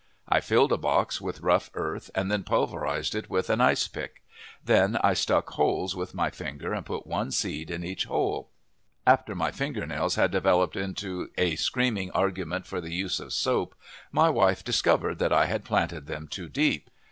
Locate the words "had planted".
15.45-16.07